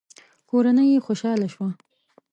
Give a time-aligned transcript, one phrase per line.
[0.49, 1.69] کورنۍ يې خوشاله شوه.